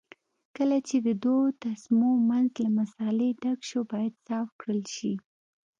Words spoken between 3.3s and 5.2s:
ډک شو باید صاف کړل شي.